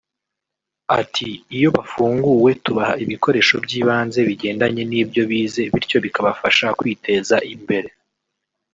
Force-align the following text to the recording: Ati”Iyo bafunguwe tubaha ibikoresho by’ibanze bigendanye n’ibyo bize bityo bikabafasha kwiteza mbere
Ati”Iyo 0.99 1.69
bafunguwe 1.75 2.51
tubaha 2.63 2.93
ibikoresho 3.03 3.55
by’ibanze 3.65 4.19
bigendanye 4.27 4.83
n’ibyo 4.89 5.21
bize 5.29 5.63
bityo 5.73 5.97
bikabafasha 6.05 6.65
kwiteza 6.79 7.35
mbere 7.63 7.89